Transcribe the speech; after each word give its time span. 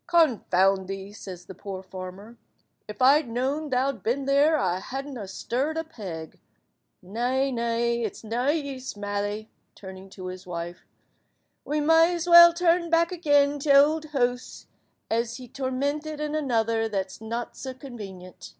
"Confound 0.07 0.87
thee," 0.87 1.13
says 1.13 1.45
the 1.45 1.53
poor 1.53 1.83
farmer, 1.83 2.35
"if 2.87 3.03
I'd 3.03 3.29
known 3.29 3.69
thou'd 3.69 4.01
been 4.01 4.25
there 4.25 4.57
I 4.57 4.81
wadn't 4.91 5.15
ha 5.15 5.27
stirrid 5.27 5.77
a 5.77 5.83
peg. 5.83 6.39
Nay, 7.03 7.51
nay, 7.51 8.01
it's 8.01 8.21
to 8.21 8.27
na 8.27 8.47
use, 8.47 8.97
Mally," 8.97 9.51
turning 9.75 10.09
to 10.09 10.25
his 10.25 10.47
wife, 10.47 10.87
"we 11.63 11.79
may 11.81 12.15
as 12.15 12.27
weel 12.27 12.51
turn 12.51 12.89
back 12.89 13.11
again 13.11 13.59
to 13.59 13.69
t'ould 13.69 14.05
hoose, 14.05 14.65
as 15.11 15.37
be 15.37 15.47
tormented 15.47 16.19
in 16.19 16.33
another 16.33 16.89
that's 16.89 17.21
not 17.21 17.55
sa 17.55 17.73
convenient." 17.73 18.49